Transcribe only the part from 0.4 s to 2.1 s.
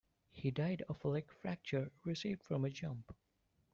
died of a leg fracture